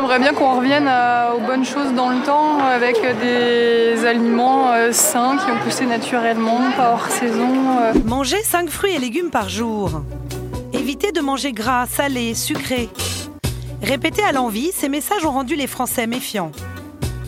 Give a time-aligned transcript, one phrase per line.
[0.00, 0.90] J'aimerais bien qu'on revienne
[1.36, 6.92] aux bonnes choses dans le temps avec des aliments sains qui ont poussé naturellement, pas
[6.92, 7.92] hors saison.
[8.06, 10.00] Manger 5 fruits et légumes par jour.
[10.72, 12.88] Évitez de manger gras, salé, sucré.
[13.82, 16.52] Répétés à l'envie, ces messages ont rendu les Français méfiants.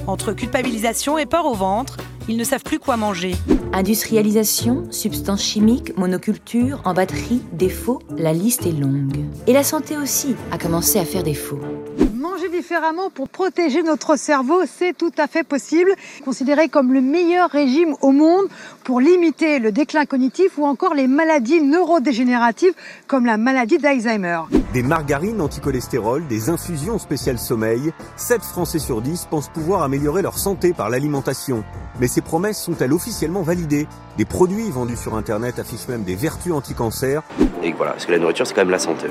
[0.07, 1.99] Entre culpabilisation et peur au ventre,
[2.29, 3.35] ils ne savent plus quoi manger.
[3.73, 9.17] Industrialisation, substances chimiques, monoculture, en batterie, défauts, la liste est longue.
[9.47, 11.59] Et la santé aussi a commencé à faire défaut.
[12.15, 15.93] Manger différemment pour protéger notre cerveau, c'est tout à fait possible.
[16.25, 18.47] Considéré comme le meilleur régime au monde
[18.85, 22.75] pour limiter le déclin cognitif ou encore les maladies neurodégénératives
[23.07, 24.43] comme la maladie d'Alzheimer.
[24.73, 30.39] Des margarines anticholestérol, des infusions spéciales sommeil, 7 Français sur 10 pensent pouvoir améliorer leur
[30.39, 31.63] santé par l'alimentation.
[32.01, 33.87] Mais ces promesses sont-elles officiellement validées?
[34.17, 37.23] Des produits vendus sur Internet affichent même des vertus anti-cancer.
[37.63, 39.09] Et voilà, parce que la nourriture, c'est quand même la santé.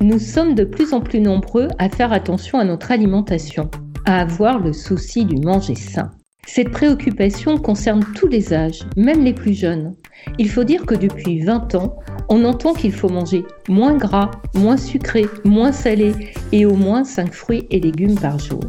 [0.00, 3.70] Nous sommes de plus en plus nombreux à faire attention à notre alimentation,
[4.06, 6.10] à avoir le souci du manger sain.
[6.46, 9.94] Cette préoccupation concerne tous les âges, même les plus jeunes.
[10.38, 11.96] Il faut dire que depuis 20 ans,
[12.28, 16.12] on entend qu'il faut manger moins gras, moins sucré, moins salé
[16.50, 18.60] et au moins 5 fruits et légumes par jour.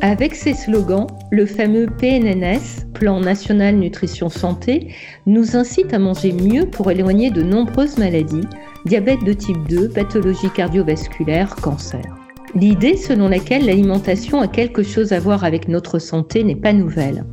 [0.00, 4.94] Avec ces slogans, le fameux PNNS, Plan National Nutrition Santé,
[5.26, 8.46] nous incite à manger mieux pour éloigner de nombreuses maladies,
[8.86, 12.19] diabète de type 2, pathologie cardiovasculaire, cancer.
[12.54, 17.24] L'idée selon laquelle l'alimentation a quelque chose à voir avec notre santé n'est pas nouvelle.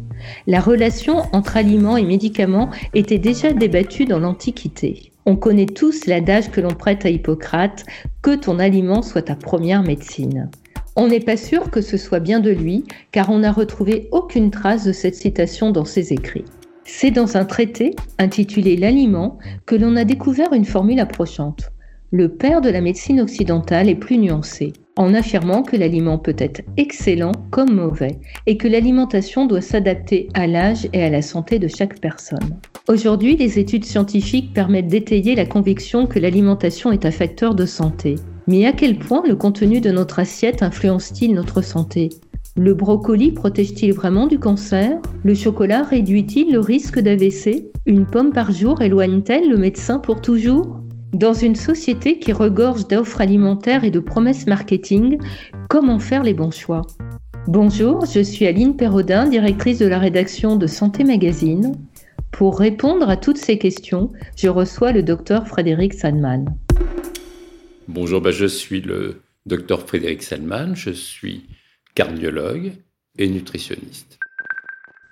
[0.46, 5.12] La relation entre aliments et médicaments était déjà débattue dans l'Antiquité.
[5.26, 7.86] On connaît tous l'adage que l'on prête à Hippocrate,
[8.22, 10.50] que ton aliment soit ta première médecine.
[10.96, 14.52] On n'est pas sûr que ce soit bien de lui, car on n'a retrouvé aucune
[14.52, 16.46] trace de cette citation dans ses écrits.
[16.86, 21.72] C'est dans un traité, intitulé L'aliment, que l'on a découvert une formule approchante.
[22.12, 26.62] Le père de la médecine occidentale est plus nuancé, en affirmant que l'aliment peut être
[26.78, 31.68] excellent comme mauvais, et que l'alimentation doit s'adapter à l'âge et à la santé de
[31.68, 32.62] chaque personne.
[32.88, 38.16] Aujourd'hui, les études scientifiques permettent d'étayer la conviction que l'alimentation est un facteur de santé,
[38.48, 42.08] mais à quel point le contenu de notre assiette influence-t-il notre santé?
[42.56, 44.98] Le brocoli protège-t-il vraiment du cancer?
[45.26, 47.66] Le chocolat réduit-il le risque d'AVC?
[47.86, 50.80] Une pomme par jour éloigne-t-elle le médecin pour toujours?
[51.14, 55.18] Dans une société qui regorge d'offres alimentaires et de promesses marketing,
[55.70, 56.82] comment faire les bons choix?
[57.48, 61.76] Bonjour, je suis Aline Perrodin, directrice de la rédaction de Santé Magazine.
[62.32, 66.54] Pour répondre à toutes ces questions, je reçois le docteur Frédéric Sandman.
[67.88, 71.46] Bonjour, bah, je suis le docteur Frédéric Salman, je suis
[71.96, 72.74] cardiologue
[73.18, 74.20] et nutritionniste.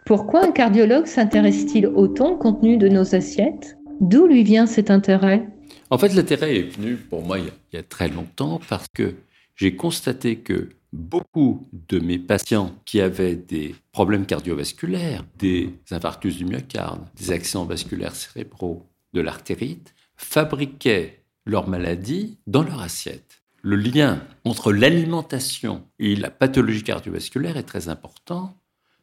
[0.06, 3.78] Pourquoi un cardiologue s'intéresse-t-il autant au contenu de nos assiettes?
[4.02, 5.48] D'où lui vient cet intérêt?
[5.90, 9.16] En fait, l'intérêt est venu pour moi il y, a, très longtemps parce que
[9.56, 16.46] j'ai constaté que beaucoup de mes patients qui avaient des problèmes cardiovasculaires, des infarctus du
[16.46, 23.44] myocarde, des accidents vasculaires cérébraux, de l'artérite, fabriquaient leur maladie dans leur assiette.
[23.62, 28.58] Le lien entre l'alimentation et la pathologie cardiovasculaire est très important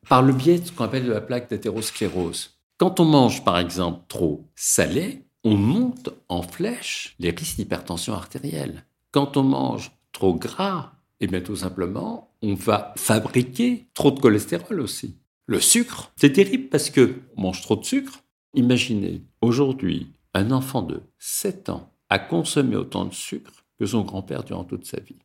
[0.09, 2.59] par le biais de ce qu'on appelle de la plaque d'athérosclérose.
[2.79, 8.85] Quand on mange par exemple trop salé, on monte en flèche les risques d'hypertension artérielle.
[9.11, 14.21] Quand on mange trop gras, et eh bien tout simplement, on va fabriquer trop de
[14.21, 15.17] cholestérol aussi.
[15.47, 18.23] Le sucre, c'est terrible parce que on mange trop de sucre.
[18.55, 24.45] Imaginez aujourd'hui un enfant de 7 ans à consommer autant de sucre que son grand-père
[24.45, 25.19] durant toute sa vie.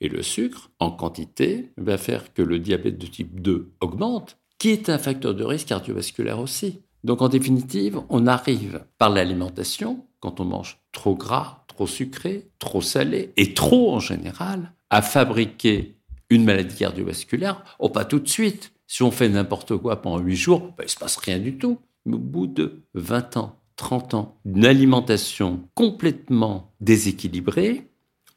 [0.00, 4.70] Et le sucre, en quantité, va faire que le diabète de type 2 augmente, qui
[4.70, 6.80] est un facteur de risque cardiovasculaire aussi.
[7.04, 12.80] Donc en définitive, on arrive par l'alimentation, quand on mange trop gras, trop sucré, trop
[12.80, 15.96] salé, et trop en général, à fabriquer
[16.30, 17.62] une maladie cardiovasculaire.
[17.78, 18.72] Oh, pas tout de suite.
[18.86, 21.58] Si on fait n'importe quoi pendant 8 jours, ben, il ne se passe rien du
[21.58, 21.78] tout.
[22.06, 27.90] Mais au bout de 20 ans, 30 ans, une alimentation complètement déséquilibrée,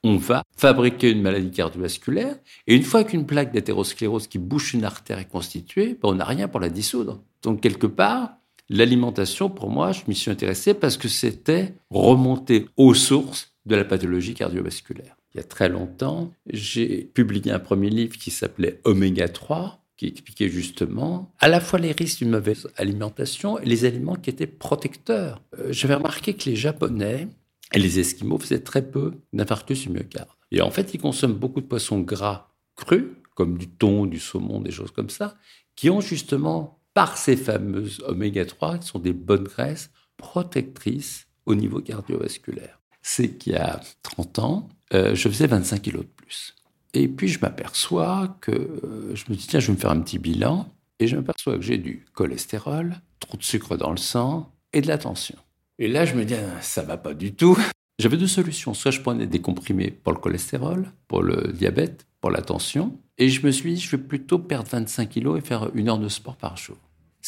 [0.03, 2.35] on va fabriquer une maladie cardiovasculaire.
[2.65, 6.25] Et une fois qu'une plaque d'athérosclérose qui bouche une artère est constituée, ben, on n'a
[6.25, 7.21] rien pour la dissoudre.
[7.43, 8.37] Donc, quelque part,
[8.69, 13.85] l'alimentation, pour moi, je m'y suis intéressé parce que c'était remonter aux sources de la
[13.85, 15.17] pathologie cardiovasculaire.
[15.33, 20.07] Il y a très longtemps, j'ai publié un premier livre qui s'appelait Oméga 3, qui
[20.07, 24.47] expliquait justement à la fois les risques d'une mauvaise alimentation et les aliments qui étaient
[24.47, 25.41] protecteurs.
[25.59, 27.27] Euh, j'avais remarqué que les Japonais
[27.73, 30.29] et les Esquimaux faisaient très peu d'infarctus du myocarde.
[30.51, 33.05] Et en fait, ils consomment beaucoup de poissons gras crus,
[33.35, 35.35] comme du thon, du saumon, des choses comme ça,
[35.75, 41.53] qui ont justement, par ces fameuses oméga 3, qui sont des bonnes graisses protectrices au
[41.53, 42.81] niveau cardiovasculaire.
[43.03, 46.55] c'est qu'il y a 30 ans, euh, je faisais 25 kilos de plus.
[46.95, 50.01] Et puis je m'aperçois que euh, je me dis, tiens, je vais me faire un
[50.01, 50.73] petit bilan.
[50.97, 54.87] Et je m'aperçois que j'ai du cholestérol, trop de sucre dans le sang et de
[54.87, 55.37] la tension.
[55.77, 57.59] Et là, je me dis, ah, ça va pas du tout.
[57.99, 58.73] J'avais deux solutions.
[58.73, 62.97] Soit je prenais des comprimés pour le cholestérol, pour le diabète, pour la tension.
[63.19, 65.99] Et je me suis dit, je vais plutôt perdre 25 kilos et faire une heure
[65.99, 66.77] de sport par jour.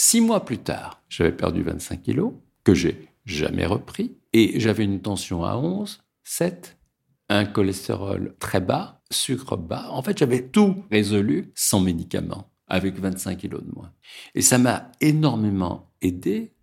[0.01, 2.31] Six mois plus tard, j'avais perdu 25 kilos,
[2.63, 4.15] que j'ai jamais repris.
[4.31, 6.77] Et j'avais une tension à 11, 7,
[7.27, 9.89] un cholestérol très bas, sucre bas.
[9.89, 13.91] En fait, j'avais tout résolu sans médicaments, avec 25 kilos de moins.
[14.35, 16.53] Et ça m'a énormément aidé,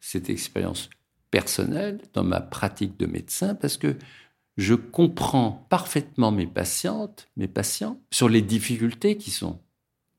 [0.00, 0.90] cette expérience
[1.30, 3.94] personnelle, dans ma pratique de médecin, parce que
[4.56, 9.60] je comprends parfaitement mes patientes, mes patients, sur les difficultés qui sont.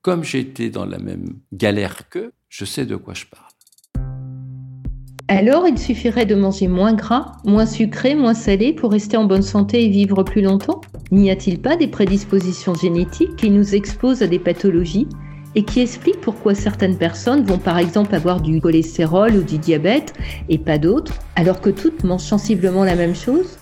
[0.03, 3.45] Comme été dans la même galère qu'eux, je sais de quoi je parle.
[5.30, 9.42] Alors, il suffirait de manger moins gras, moins sucré, moins salé pour rester en bonne
[9.42, 10.81] santé et vivre plus longtemps?
[11.12, 15.07] N'y a-t-il pas des prédispositions génétiques qui nous exposent à des pathologies
[15.56, 20.13] et qui expliquent pourquoi certaines personnes vont par exemple avoir du cholestérol ou du diabète
[20.50, 23.61] et pas d'autres, alors que toutes mangent sensiblement la même chose?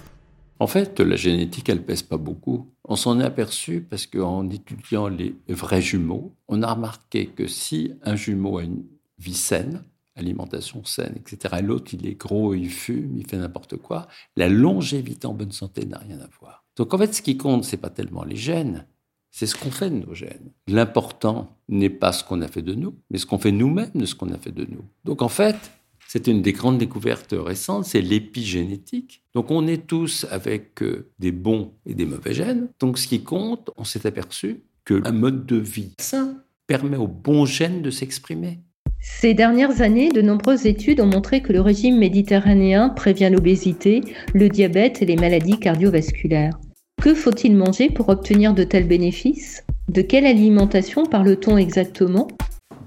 [0.60, 2.68] En fait, la génétique, elle pèse pas beaucoup.
[2.84, 7.94] On s'en est aperçu parce qu'en étudiant les vrais jumeaux, on a remarqué que si
[8.04, 8.84] un jumeau a une
[9.18, 9.84] vie saine,
[10.16, 11.56] alimentation saine, etc.
[11.60, 14.08] Et l'autre, il est gros, il fume, il fait n'importe quoi.
[14.36, 16.66] La longévité en bonne santé n'a rien à voir.
[16.76, 18.86] Donc en fait, ce qui compte, c'est pas tellement les gènes,
[19.32, 20.52] c'est ce qu'on fait de nos gènes.
[20.68, 24.06] L'important n'est pas ce qu'on a fait de nous, mais ce qu'on fait nous-mêmes de
[24.06, 24.84] ce qu'on a fait de nous.
[25.06, 25.72] Donc en fait,
[26.12, 29.22] c'est une des grandes découvertes récentes, c'est l'épigénétique.
[29.36, 32.70] Donc on est tous avec euh, des bons et des mauvais gènes.
[32.80, 37.06] Donc ce qui compte, on s'est aperçu que un mode de vie sain permet aux
[37.06, 38.58] bons gènes de s'exprimer.
[39.00, 44.02] Ces dernières années, de nombreuses études ont montré que le régime méditerranéen prévient l'obésité,
[44.34, 46.60] le diabète et les maladies cardiovasculaires.
[47.00, 49.64] Que faut-il manger pour obtenir de tels bénéfices?
[49.90, 52.28] De quelle alimentation parle-t-on exactement?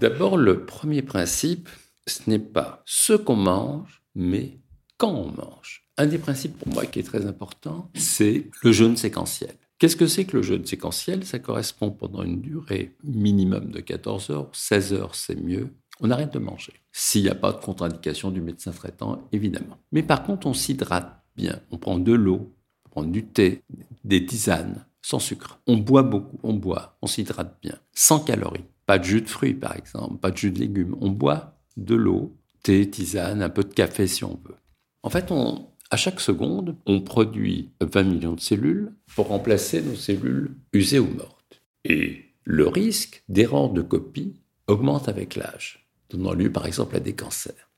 [0.00, 1.68] D'abord, le premier principe,
[2.06, 4.58] ce n'est pas ce qu'on mange, mais
[4.96, 5.88] quand on mange.
[5.98, 9.54] Un des principes pour moi qui est très important, c'est le jeûne séquentiel.
[9.78, 11.24] Qu'est-ce que c'est que le jeûne séquentiel?
[11.24, 15.70] Ça correspond pendant une durée minimum de 14 heures, 16 heures c'est mieux,
[16.00, 16.72] on arrête de manger.
[16.92, 19.78] S'il n'y a pas de contre-indication du médecin traitant, évidemment.
[19.92, 21.60] Mais par contre, on s'hydrate bien.
[21.70, 22.54] On prend de l'eau,
[22.86, 23.62] on prend du thé,
[24.04, 25.60] des tisanes, sans sucre.
[25.66, 28.64] On boit beaucoup, on boit, on s'hydrate bien, sans calories.
[28.86, 30.96] Pas de jus de fruits, par exemple, pas de jus de légumes.
[31.00, 34.56] On boit de l'eau, thé, tisane, un peu de café si on veut.
[35.02, 39.96] En fait, on, à chaque seconde, on produit 20 millions de cellules pour remplacer nos
[39.96, 41.62] cellules usées ou mortes.
[41.84, 45.82] Et le risque d'erreur de copie augmente avec l'âge
[46.12, 47.70] donnant lieu par exemple à des cancers.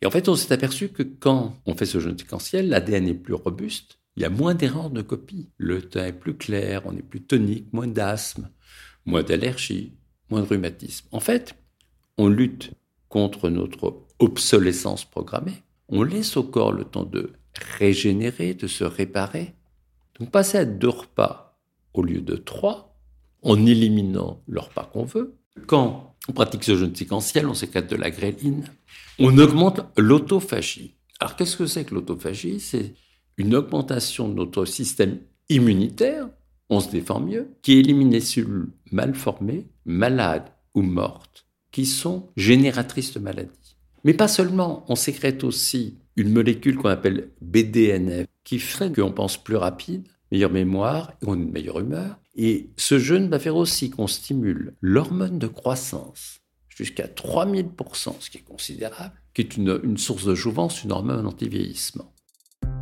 [0.00, 3.14] Et en fait, on s'est aperçu que quand on fait ce jeûne séquentiel, l'ADN est
[3.14, 5.48] plus robuste, il y a moins d'erreurs de copie.
[5.56, 8.50] Le teint est plus clair, on est plus tonique, moins d'asthme,
[9.06, 9.94] moins d'allergie,
[10.30, 11.08] moins de rhumatisme.
[11.10, 11.54] En fait,
[12.16, 12.72] on lutte
[13.08, 15.62] contre notre obsolescence programmée.
[15.88, 17.32] On laisse au corps le temps de
[17.78, 19.54] régénérer, de se réparer.
[20.18, 21.58] Donc passer à deux repas
[21.94, 22.88] au lieu de trois,
[23.42, 25.36] en éliminant le repas qu'on veut.
[25.66, 28.64] Quand on pratique ce jeûne séquentiel, on sécrète de la gréline,
[29.18, 30.96] on augmente l'autophagie.
[31.20, 32.60] Alors qu'est-ce que c'est que l'autophagie?
[32.60, 32.94] C'est
[33.36, 36.28] une augmentation de notre système immunitaire,
[36.68, 42.28] on se défend mieux, qui élimine les cellules mal formées, malades ou mortes, qui sont
[42.36, 43.76] génératrices de maladies.
[44.04, 49.36] Mais pas seulement, on sécrète aussi une molécule qu'on appelle BDNF, qui fait qu'on pense
[49.36, 52.18] plus rapide, meilleure mémoire on a une meilleure humeur.
[52.36, 58.38] Et ce jeûne va faire aussi qu'on stimule l'hormone de croissance jusqu'à 3000%, ce qui
[58.38, 62.12] est considérable, qui est une, une source de jouvence, une hormone anti-vieillissement.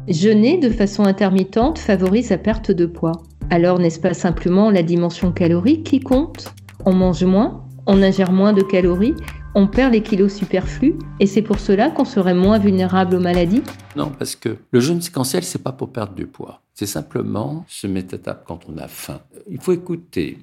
[0.08, 3.22] Jeûner de façon intermittente favorise la perte de poids.
[3.50, 6.52] Alors n'est-ce pas simplement la dimension calorique qui compte?
[6.84, 9.14] On mange moins, on ingère moins de calories
[9.58, 13.62] on perd les kilos superflus et c'est pour cela qu'on serait moins vulnérable aux maladies
[13.96, 16.60] Non, parce que le jeûne séquentiel, c'est pas pour perdre du poids.
[16.74, 19.22] C'est simplement se mettre à table quand on a faim.
[19.48, 20.40] Il faut écouter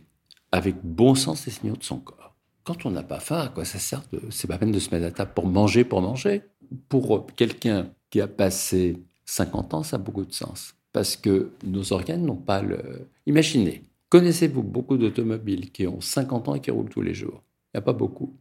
[0.51, 2.33] avec bon sens les signaux de son corps.
[2.63, 4.01] Quand on n'a pas faim, à quoi ça sert.
[4.31, 6.41] C'est pas peine de se mettre à table pour manger, pour manger.
[6.89, 10.73] Pour quelqu'un qui a passé 50 ans, ça a beaucoup de sens.
[10.91, 13.07] Parce que nos organes n'ont pas le...
[13.27, 17.41] Imaginez, connaissez-vous beaucoup d'automobiles qui ont 50 ans et qui roulent tous les jours?
[17.73, 18.37] Il n'y a pas beaucoup.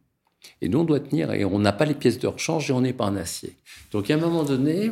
[0.61, 2.81] Et nous, on doit tenir, et on n'a pas les pièces de rechange et on
[2.81, 3.55] n'est pas en acier.
[3.91, 4.91] Donc, à un moment donné,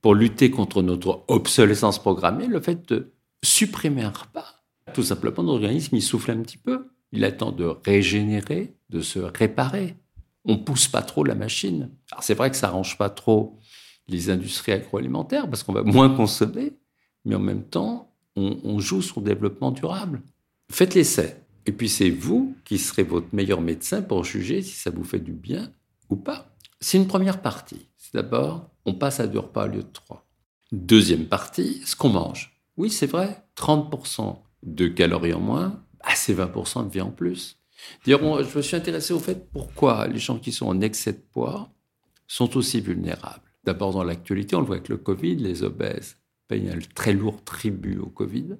[0.00, 3.12] pour lutter contre notre obsolescence programmée, le fait de
[3.44, 4.62] supprimer un repas,
[4.94, 6.86] tout simplement, notre organisme, il souffle un petit peu.
[7.12, 9.94] Il attend de régénérer, de se réparer.
[10.46, 11.90] On pousse pas trop la machine.
[12.12, 13.58] Alors, c'est vrai que ça arrange pas trop
[14.08, 16.72] les industries agroalimentaires, parce qu'on va moins consommer,
[17.26, 20.22] mais en même temps, on, joue sur le développement durable.
[20.70, 21.36] Faites l'essai.
[21.66, 25.20] Et puis c'est vous qui serez votre meilleur médecin pour juger si ça vous fait
[25.20, 25.72] du bien
[26.10, 26.54] ou pas.
[26.80, 27.88] C'est une première partie.
[27.96, 30.26] C'est d'abord, on passe à deux repas au lieu de trois.
[30.72, 32.60] Deuxième partie, ce qu'on mange.
[32.76, 37.58] Oui, c'est vrai, 30% de calories en moins, bah, c'est 20% de vie en plus.
[38.04, 41.22] D'ailleurs, je me suis intéressé au fait pourquoi les gens qui sont en excès de
[41.32, 41.70] poids
[42.26, 43.42] sont aussi vulnérables.
[43.64, 46.16] D'abord, dans l'actualité, on le voit avec le Covid, les obèses
[46.48, 48.56] payent un très lourd tribut au Covid.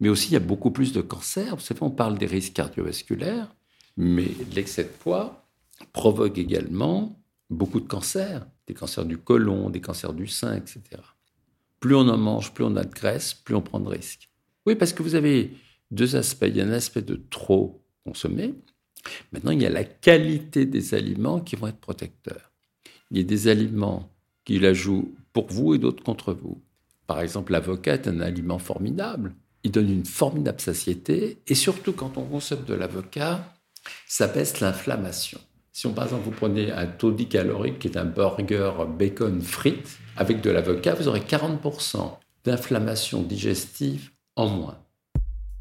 [0.00, 1.56] Mais aussi, il y a beaucoup plus de cancers.
[1.56, 3.54] Vous savez, on parle des risques cardiovasculaires,
[3.96, 5.48] mais l'excès de poids
[5.92, 10.80] provoque également beaucoup de cancers, des cancers du côlon, des cancers du sein, etc.
[11.80, 14.30] Plus on en mange, plus on a de graisse, plus on prend de risques.
[14.66, 15.52] Oui, parce que vous avez
[15.90, 16.46] deux aspects.
[16.48, 18.54] Il y a un aspect de trop consommer.
[19.32, 22.52] Maintenant, il y a la qualité des aliments qui vont être protecteurs.
[23.10, 24.10] Il y a des aliments
[24.44, 26.62] qui la jouent pour vous et d'autres contre vous.
[27.06, 29.34] Par exemple, l'avocat est un aliment formidable
[29.64, 31.38] il donne une formidable satiété.
[31.48, 33.44] Et surtout, quand on consomme de l'avocat,
[34.06, 35.40] ça baisse l'inflammation.
[35.72, 39.98] Si on, par exemple, vous prenez un taux dicalorique qui est un burger bacon frites
[40.16, 42.12] avec de l'avocat, vous aurez 40%
[42.44, 44.78] d'inflammation digestive en moins.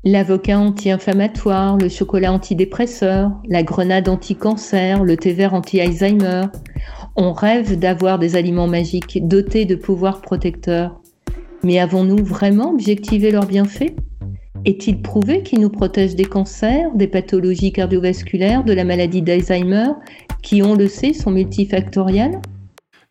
[0.03, 6.43] L'avocat anti-inflammatoire, le chocolat antidépresseur, la grenade anti-cancer, le thé vert anti-Alzheimer.
[7.15, 10.99] On rêve d'avoir des aliments magiques dotés de pouvoirs protecteurs.
[11.63, 13.95] Mais avons-nous vraiment objectivé leurs bienfaits?
[14.65, 19.91] Est-il prouvé qu'ils nous protègent des cancers, des pathologies cardiovasculaires, de la maladie d'Alzheimer,
[20.41, 22.41] qui, on le sait, sont multifactorielles?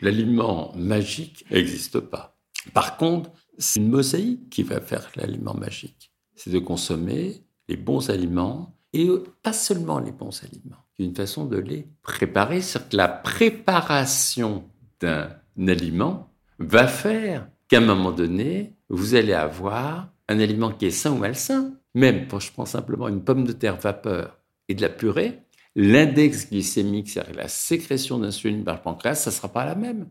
[0.02, 2.37] L'aliment magique n'existe pas.
[2.75, 6.12] Par contre, c'est une mosaïque qui va faire l'aliment magique.
[6.35, 9.09] C'est de consommer les bons aliments et
[9.42, 10.76] pas seulement les bons aliments.
[10.99, 12.61] A une façon de les préparer.
[12.61, 14.64] C'est que la préparation
[15.00, 15.30] d'un
[15.66, 16.28] aliment
[16.59, 21.17] va faire qu'à un moment donné, vous allez avoir un aliment qui est sain ou
[21.17, 21.73] malsain.
[21.95, 24.37] Même, je prends simplement une pomme de terre vapeur
[24.69, 25.38] et de la purée,
[25.75, 30.07] l'index glycémique, c'est-à-dire la sécrétion d'insuline par le pancréas, ça ne sera pas la même.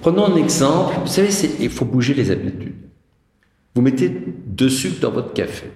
[0.00, 0.96] Prenons un exemple.
[1.02, 1.28] Vous savez,
[1.60, 2.74] il faut bouger les habitudes.
[3.76, 5.70] Vous mettez deux sucres dans votre café.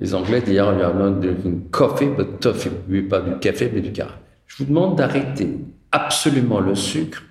[0.00, 1.34] Les Anglais, d'ailleurs, il y a
[1.70, 2.68] coffee, but toffee.
[2.90, 4.18] Oui, pas du café, mais du caramel.
[4.48, 5.48] Je vous demande d'arrêter
[5.92, 7.22] absolument le sucre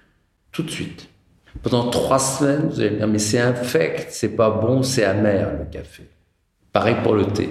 [0.52, 1.08] tout de suite.
[1.64, 5.52] Pendant trois semaines, vous allez me dire, mais c'est infect, c'est pas bon, c'est amer
[5.60, 6.04] le café.
[6.72, 7.50] Pareil pour le thé.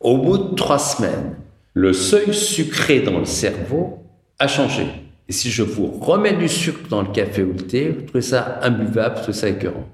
[0.00, 1.36] Au bout de trois semaines,
[1.72, 4.04] le seuil sucré dans le cerveau
[4.38, 4.86] a changé.
[5.28, 8.22] Et si je vous remets du sucre dans le café ou le thé, vous trouvez
[8.22, 9.88] ça imbuvable, vous trouvez ça écœurant.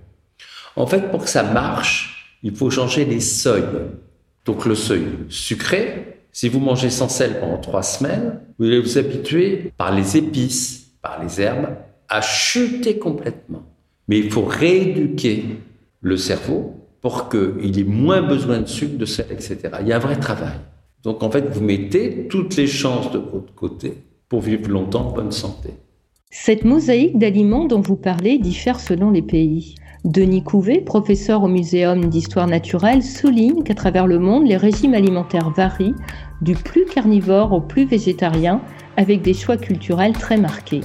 [0.76, 3.64] En fait, pour que ça marche, il faut changer les seuils.
[4.44, 8.98] Donc le seuil sucré, si vous mangez sans sel pendant trois semaines, vous allez vous
[8.98, 11.68] habituer par les épices, par les herbes,
[12.10, 13.62] a chuté complètement.
[14.08, 15.44] Mais il faut rééduquer
[16.02, 19.58] le cerveau pour qu'il ait moins besoin de sucre, de sel, etc.
[19.80, 20.58] Il y a un vrai travail.
[21.02, 23.94] Donc en fait, vous mettez toutes les chances de votre côté
[24.28, 25.70] pour vivre longtemps en bonne santé.
[26.30, 29.74] Cette mosaïque d'aliments dont vous parlez diffère selon les pays.
[30.04, 35.50] Denis Couvet, professeur au Muséum d'histoire naturelle, souligne qu'à travers le monde, les régimes alimentaires
[35.50, 35.94] varient
[36.40, 38.62] du plus carnivore au plus végétarien,
[38.96, 40.80] avec des choix culturels très marqués.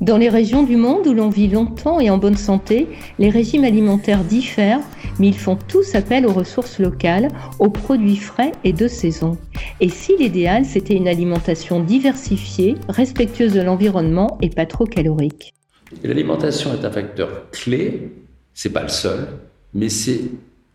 [0.00, 2.86] Dans les régions du monde où l'on vit longtemps et en bonne santé,
[3.18, 4.80] les régimes alimentaires diffèrent,
[5.18, 7.28] mais ils font tous appel aux ressources locales,
[7.58, 9.36] aux produits frais et de saison.
[9.80, 15.52] Et si l'idéal, c'était une alimentation diversifiée, respectueuse de l'environnement et pas trop calorique
[16.04, 18.12] L'alimentation est un facteur clé,
[18.54, 19.26] c'est pas le seul,
[19.74, 20.20] mais c'est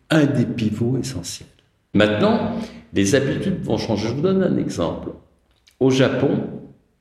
[0.09, 1.47] un des pivots essentiels.
[1.93, 2.55] Maintenant,
[2.93, 4.09] les habitudes vont changer.
[4.09, 5.09] Je vous donne un exemple.
[5.79, 6.52] Au Japon,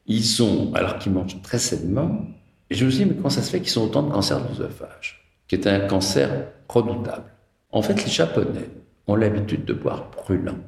[0.06, 2.26] ils sont, alors qu'ils mangent très sainement,
[2.70, 4.42] et je me suis dit, mais comment ça se fait qu'ils ont autant de cancers
[4.42, 7.30] de l'œsophage, qui est un cancer redoutable?
[7.70, 8.68] En fait, les Japonais
[9.06, 10.58] ont l'habitude de boire brûlant.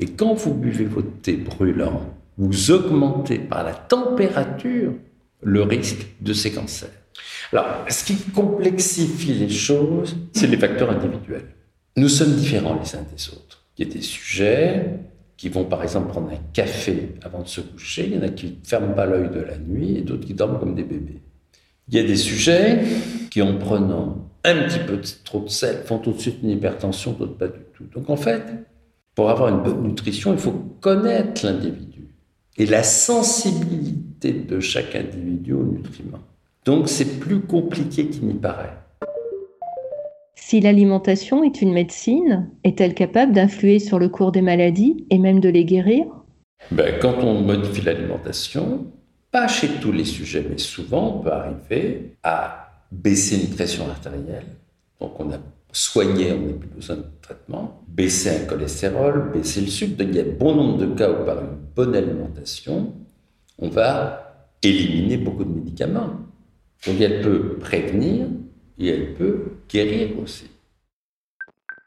[0.00, 2.02] Et quand vous buvez votre thé brûlant,
[2.36, 4.92] vous augmentez par la température
[5.42, 6.90] le risque de ces cancers.
[7.52, 11.46] Alors, ce qui complexifie les choses, c'est les facteurs individuels.
[11.96, 13.62] Nous sommes différents les uns des autres.
[13.78, 14.98] Il y a des sujets
[15.36, 18.28] qui vont par exemple prendre un café avant de se coucher, il y en a
[18.28, 21.22] qui ne ferment pas l'œil de la nuit et d'autres qui dorment comme des bébés.
[21.88, 22.82] Il y a des sujets
[23.30, 27.12] qui, en prenant un petit peu trop de sel, font tout de suite une hypertension,
[27.12, 27.84] d'autres pas du tout.
[27.94, 28.42] Donc en fait,
[29.14, 32.08] pour avoir une bonne nutrition, il faut connaître l'individu
[32.56, 36.22] et la sensibilité de chaque individu aux nutriments.
[36.64, 38.78] Donc c'est plus compliqué qu'il n'y paraît.
[40.36, 45.40] Si l'alimentation est une médecine, est-elle capable d'influer sur le cours des maladies et même
[45.40, 46.06] de les guérir?
[46.70, 48.86] Ben, Quand on modifie l'alimentation,
[49.30, 54.46] pas chez tous les sujets, mais souvent on peut arriver à baisser une pression artérielle.
[55.00, 55.38] Donc on a
[55.72, 59.96] soigné, on n'a plus besoin de traitement, baisser un cholestérol, baisser le sucre.
[59.96, 62.92] Donc il y a bon nombre de cas où par une bonne alimentation,
[63.58, 66.10] on va éliminer beaucoup de médicaments.
[66.86, 68.26] Donc elle peut prévenir
[68.78, 70.46] et elle peut guérir aussi.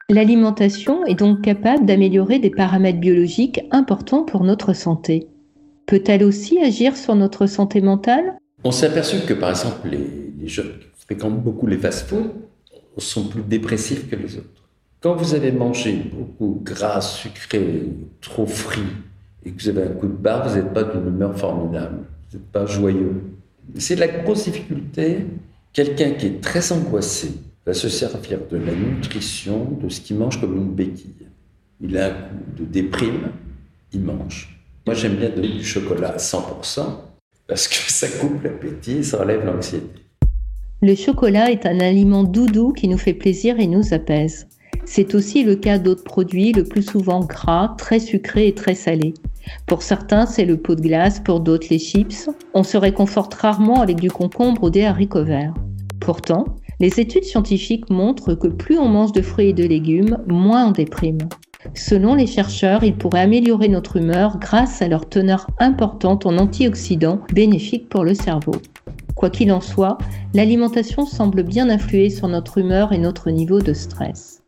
[0.10, 5.28] L'alimentation est donc capable d'améliorer des paramètres biologiques importants pour notre santé.
[5.86, 8.38] Peut-elle aussi agir sur notre santé mentale?
[8.64, 12.34] On s'est aperçu que par exemple les, les jeunes qui fréquentent beaucoup les fast-foods
[12.98, 14.64] sont plus dépressifs que les autres.
[15.02, 17.84] Quand vous avez mangé beaucoup gras, sucré,
[18.22, 18.82] trop frit,
[19.46, 22.38] et que vous avez un coup de barre, vous n'êtes pas d'une humeur formidable, vous
[22.38, 23.24] n'êtes pas joyeux.
[23.78, 25.26] C'est la grosse difficulté.
[25.74, 27.32] Quelqu'un qui est très angoissé
[27.66, 31.28] va se servir de la nutrition, de ce qu'il mange comme une béquille.
[31.82, 33.32] Il a un coup de déprime,
[33.94, 34.60] il mange.
[34.86, 36.82] Moi, j'aime bien donner du chocolat à 100%
[37.48, 40.02] parce que ça coupe l'appétit, ça enlève l'anxiété.
[40.82, 44.48] Le chocolat est un aliment doudou qui nous fait plaisir et nous apaise.
[44.86, 49.14] C'est aussi le cas d'autres produits, le plus souvent gras, très sucrés et très salés.
[49.66, 52.30] Pour certains, c'est le pot de glace, pour d'autres, les chips.
[52.54, 55.54] On se réconforte rarement avec du concombre ou des haricots verts.
[56.00, 56.46] Pourtant,
[56.80, 60.72] les études scientifiques montrent que plus on mange de fruits et de légumes, moins on
[60.72, 61.18] déprime.
[61.74, 67.20] Selon les chercheurs, ils pourraient améliorer notre humeur grâce à leur teneur importante en antioxydants
[67.34, 68.56] bénéfiques pour le cerveau.
[69.16, 69.98] Quoi qu'il en soit,
[70.36, 74.44] l'alimentation semble bien influer sur notre humeur et notre niveau de stress.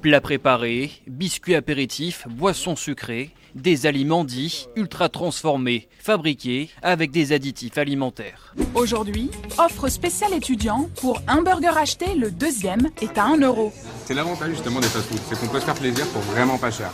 [0.00, 7.78] Plats préparés, biscuits apéritifs, boissons sucrées, des aliments dits ultra transformés, fabriqués avec des additifs
[7.78, 8.54] alimentaires.
[8.74, 13.72] Aujourd'hui, offre spéciale étudiant pour un burger acheté, le deuxième est à 1 euro.
[14.04, 16.92] C'est l'avantage justement des fast-foods, c'est qu'on peut se faire plaisir pour vraiment pas cher.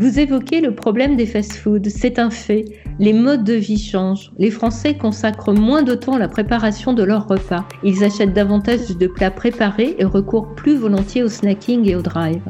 [0.00, 2.66] Vous évoquez le problème des fast-foods, c'est un fait.
[3.00, 4.30] Les modes de vie changent.
[4.38, 7.66] Les Français consacrent moins de temps à la préparation de leurs repas.
[7.82, 12.42] Ils achètent davantage de plats préparés et recourent plus volontiers au snacking et au drive.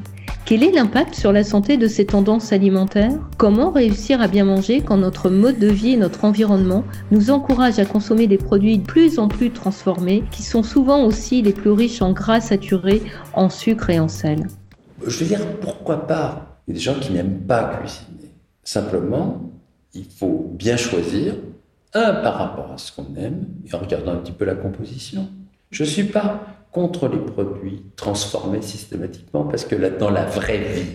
[0.44, 3.18] Quel est l'impact sur la santé de ces tendances alimentaires?
[3.38, 7.78] Comment réussir à bien manger quand notre mode de vie et notre environnement nous encouragent
[7.78, 11.70] à consommer des produits de plus en plus transformés qui sont souvent aussi les plus
[11.70, 13.00] riches en gras saturés,
[13.32, 14.48] en sucre et en sel?
[15.06, 18.30] Je veux dire, pourquoi pas il y a des gens qui n'aiment pas cuisiner.
[18.62, 19.50] Simplement,
[19.94, 21.34] il faut bien choisir,
[21.94, 25.30] un par rapport à ce qu'on aime, et en regardant un petit peu la composition.
[25.70, 30.58] Je ne suis pas contre les produits transformés systématiquement, parce que là, dans la vraie
[30.58, 30.90] vie,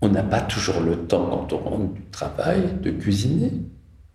[0.00, 3.52] on n'a pas toujours le temps, quand on rentre du travail, de cuisiner.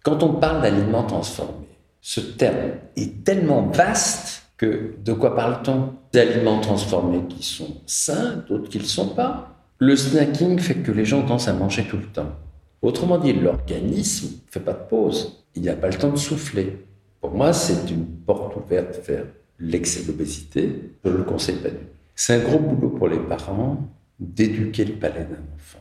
[0.03, 1.69] Quand on parle d'aliments transformés,
[2.01, 5.93] ce terme est tellement vaste que de quoi parle-t-on?
[6.11, 9.56] Des aliments transformés qui sont sains, d'autres qui ne le sont pas.
[9.79, 12.35] Le snacking fait que les gens tendent à manger tout le temps.
[12.81, 15.43] Autrement dit, l'organisme ne fait pas de pause.
[15.55, 16.85] Il n'y a pas le temps de souffler.
[17.21, 19.25] Pour moi, c'est une porte ouverte vers
[19.59, 20.91] l'excès d'obésité.
[21.03, 21.83] Je ne le conseille pas du tout.
[22.15, 23.87] C'est un gros boulot pour les parents
[24.19, 25.79] d'éduquer le palais d'un enfant,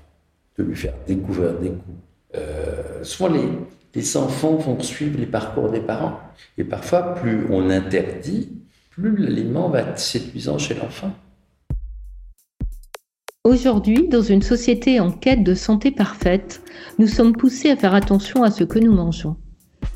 [0.59, 2.01] de lui faire découvrir des goûts.
[2.35, 3.49] Euh, souvent, les,
[3.95, 6.21] les enfants vont suivre les parcours des parents.
[6.59, 8.51] Et parfois, plus on interdit,
[8.91, 11.13] plus l'aliment va être séduisant chez l'enfant.
[13.47, 16.63] Aujourd'hui, dans une société en quête de santé parfaite,
[16.99, 19.37] nous sommes poussés à faire attention à ce que nous mangeons.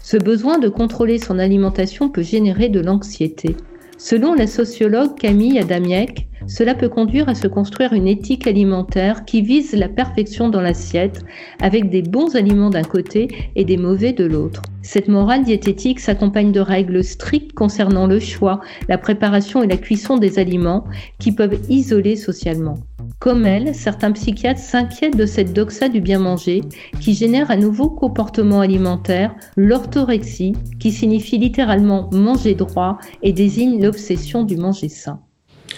[0.04, 3.56] Ce besoin de contrôler son alimentation peut générer de l'anxiété.
[3.98, 9.42] Selon la sociologue Camille Adamiec, cela peut conduire à se construire une éthique alimentaire qui
[9.42, 11.24] vise la perfection dans l'assiette,
[11.60, 14.62] avec des bons aliments d'un côté et des mauvais de l'autre.
[14.82, 20.18] Cette morale diététique s'accompagne de règles strictes concernant le choix, la préparation et la cuisson
[20.18, 20.84] des aliments
[21.18, 22.78] qui peuvent isoler socialement.
[23.20, 26.62] Comme elle, certains psychiatres s'inquiètent de cette doxa du bien manger
[27.00, 34.42] qui génère un nouveau comportement alimentaire, l'orthorexie, qui signifie littéralement manger droit et désigne l'obsession
[34.42, 35.20] du manger sain.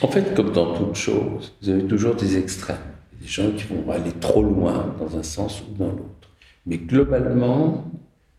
[0.03, 2.77] En fait, comme dans toute chose, vous avez toujours des extrêmes.
[3.21, 6.31] Des gens qui vont aller trop loin dans un sens ou dans l'autre.
[6.65, 7.91] Mais globalement,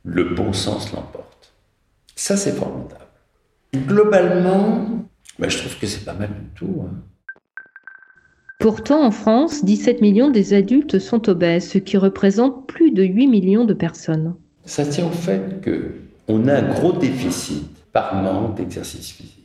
[0.04, 1.54] le bon sens l'emporte.
[2.16, 3.04] Ça, c'est formidable.
[3.76, 4.88] Globalement,
[5.40, 6.86] ben, je trouve que c'est pas mal du tout.
[6.88, 6.96] Hein.
[8.60, 13.28] Pourtant, en France, 17 millions des adultes sont obèses, ce qui représente plus de 8
[13.28, 14.36] millions de personnes.
[14.66, 19.44] Ça tient au fait qu'on a un gros déficit par manque d'exercice physique.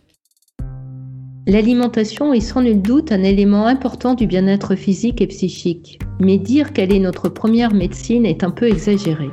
[1.49, 6.73] L'alimentation est sans nul doute un élément important du bien-être physique et psychique, mais dire
[6.73, 9.31] qu'elle est notre première médecine est un peu exagéré.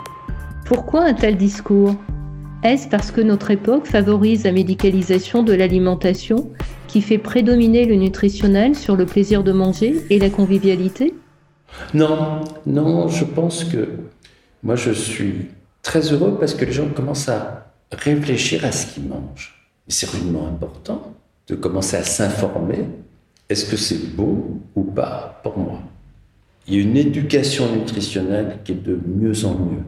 [0.65, 1.93] Pourquoi un tel discours?
[2.65, 6.49] Est-ce parce que notre époque favorise la médicalisation de l'alimentation
[6.87, 11.13] qui fait prédominer le nutritionnel sur le plaisir de manger et la convivialité?
[11.93, 13.87] Non, non, je pense que
[14.63, 15.47] moi je suis
[15.85, 19.69] Très heureux parce que les gens commencent à réfléchir à ce qu'ils mangent.
[19.87, 21.13] C'est rudement important
[21.47, 22.85] de commencer à s'informer.
[23.49, 25.79] Est-ce que c'est bon ou pas pour moi?
[26.67, 29.83] Il y a une éducation nutritionnelle qui est de mieux en mieux.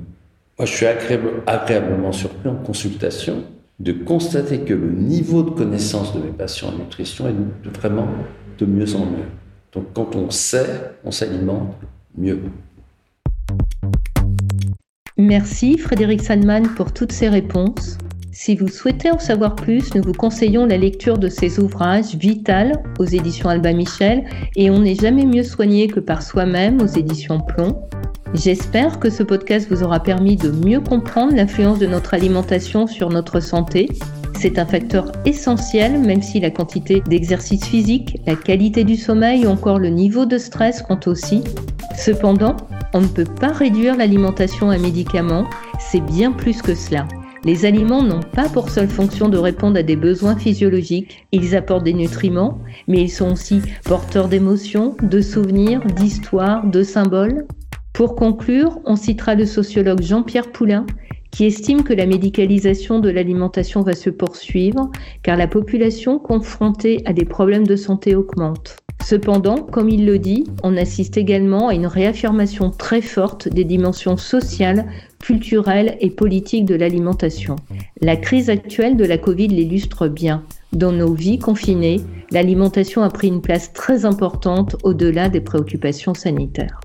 [0.59, 3.43] Je suis agréablement surpris en consultation
[3.79, 8.07] de constater que le niveau de connaissance de mes patients en nutrition est vraiment
[8.57, 9.27] de mieux en mieux.
[9.71, 11.75] Donc quand on sait, on s'alimente
[12.17, 12.41] mieux.
[15.15, 17.99] Merci Frédéric Sandman pour toutes ces réponses.
[18.31, 22.81] Si vous souhaitez en savoir plus, nous vous conseillons la lecture de ces ouvrages Vital
[22.97, 24.23] aux éditions Alba Michel
[24.55, 27.87] et On n'est jamais mieux soigné que par soi-même aux éditions Plomb.
[28.33, 33.09] J'espère que ce podcast vous aura permis de mieux comprendre l'influence de notre alimentation sur
[33.09, 33.87] notre santé.
[34.37, 39.49] C'est un facteur essentiel, même si la quantité d'exercice physique, la qualité du sommeil ou
[39.49, 41.43] encore le niveau de stress comptent aussi.
[41.97, 42.57] Cependant,
[42.93, 45.45] on ne peut pas réduire l'alimentation à un médicament,
[45.79, 47.07] c'est bien plus que cela.
[47.45, 51.25] Les aliments n'ont pas pour seule fonction de répondre à des besoins physiologiques.
[51.31, 57.45] Ils apportent des nutriments, mais ils sont aussi porteurs d'émotions, de souvenirs, d'histoires, de symboles.
[57.97, 60.85] Pour conclure, on citera le sociologue Jean-Pierre Poulain
[61.31, 64.91] qui estime que la médicalisation de l'alimentation va se poursuivre
[65.23, 68.75] car la population confrontée à des problèmes de santé augmente.
[69.03, 74.15] Cependant, comme il le dit, on assiste également à une réaffirmation très forte des dimensions
[74.15, 74.85] sociales,
[75.17, 77.55] culturelles et politiques de l'alimentation.
[77.99, 80.43] La crise actuelle de la Covid l'illustre bien.
[80.71, 86.79] Dans nos vies confinées, l'alimentation a pris une place très importante au-delà des préoccupations sanitaires.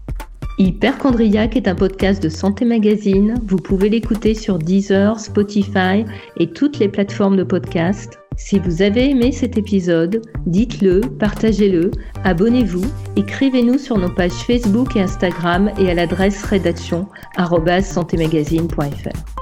[0.58, 3.40] Hyperchondriac est un podcast de Santé Magazine.
[3.46, 6.04] Vous pouvez l'écouter sur Deezer, Spotify
[6.36, 8.18] et toutes les plateformes de podcast.
[8.36, 11.90] Si vous avez aimé cet épisode, dites-le, partagez-le,
[12.24, 12.84] abonnez-vous,
[13.16, 19.41] écrivez-nous sur nos pages Facebook et Instagram et à l'adresse rédaction@santémagazine.fr.